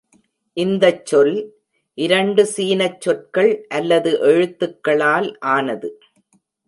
இந்தச் 0.57 1.05
சொல் 1.05 1.35
இரண்டு 1.97 2.43
சீனச் 2.55 3.01
சொற்கள் 3.01 3.65
அல்லது 3.67 4.11
எழுத்துகளால் 4.21 5.29
ஆனது. 5.39 5.91